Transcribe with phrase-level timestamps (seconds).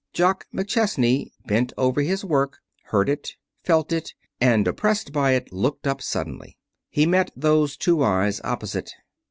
[0.13, 5.85] Jock McChesney, bent over his work, heard it, felt it, and, oppressed by it, looked
[5.85, 6.57] up suddenly.
[6.89, 8.91] He met those two eyes opposite.